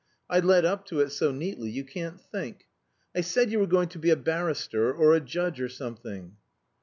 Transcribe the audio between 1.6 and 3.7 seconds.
you can't think. I said you were